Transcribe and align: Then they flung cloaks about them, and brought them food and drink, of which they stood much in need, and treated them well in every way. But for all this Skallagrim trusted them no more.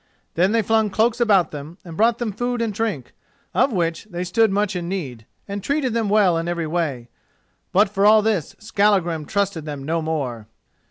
Then 0.33 0.51
they 0.51 0.63
flung 0.63 0.89
cloaks 0.89 1.19
about 1.21 1.51
them, 1.51 1.77
and 1.85 1.95
brought 1.95 2.17
them 2.17 2.31
food 2.31 2.59
and 2.59 2.73
drink, 2.73 3.13
of 3.53 3.71
which 3.71 4.05
they 4.05 4.23
stood 4.23 4.49
much 4.51 4.75
in 4.75 4.89
need, 4.89 5.27
and 5.47 5.61
treated 5.63 5.93
them 5.93 6.09
well 6.09 6.39
in 6.39 6.47
every 6.47 6.65
way. 6.65 7.07
But 7.71 7.87
for 7.87 8.03
all 8.03 8.23
this 8.23 8.55
Skallagrim 8.57 9.25
trusted 9.25 9.65
them 9.65 9.83
no 9.83 10.01
more. 10.01 10.47